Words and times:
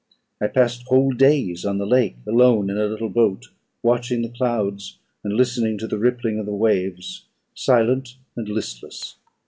I 0.41 0.47
passed 0.47 0.81
whole 0.87 1.11
days 1.13 1.63
on 1.63 1.77
the 1.77 1.85
lake 1.85 2.17
alone 2.27 2.71
in 2.71 2.77
a 2.79 2.87
little 2.87 3.07
boat, 3.07 3.49
watching 3.83 4.23
the 4.23 4.29
clouds, 4.29 4.97
and 5.23 5.31
listening 5.33 5.77
to 5.77 5.85
the 5.85 5.99
rippling 5.99 6.39
of 6.39 6.47
the 6.47 6.55
waves, 6.55 7.25
silent 7.53 8.15
and 8.35 8.49
listless. 8.49 9.17